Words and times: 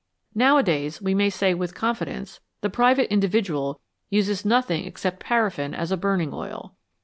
Nowadays, 0.33 0.99
we 0.99 1.13
may 1.13 1.29
say 1.29 1.53
with 1.53 1.75
confidence, 1.75 2.39
the 2.61 2.71
private 2.71 3.13
individual 3.13 3.79
uses 4.09 4.43
nothing 4.43 4.83
except 4.85 5.19
paraffin 5.19 5.75
as 5.75 5.91
a 5.91 5.95
burning 5.95 6.33
oil. 6.33 6.75